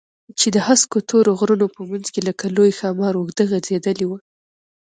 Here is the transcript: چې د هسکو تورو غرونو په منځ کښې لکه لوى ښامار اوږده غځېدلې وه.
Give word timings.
چې 0.39 0.47
د 0.55 0.57
هسکو 0.67 0.97
تورو 1.09 1.31
غرونو 1.39 1.67
په 1.75 1.81
منځ 1.89 2.05
کښې 2.13 2.21
لکه 2.29 2.45
لوى 2.55 2.71
ښامار 2.79 3.13
اوږده 3.17 3.43
غځېدلې 3.51 4.05
وه. 4.07 4.19